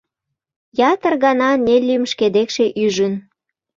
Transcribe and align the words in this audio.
Ятыр 0.91 1.13
гана 1.25 1.49
Неллим 1.65 2.03
шке 2.11 2.27
декше 2.35 2.65
ӱжын. 2.83 3.13